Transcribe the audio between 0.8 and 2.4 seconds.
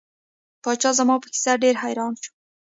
زما په کیسه ډیر حیران شو.